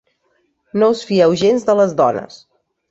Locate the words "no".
0.83-0.89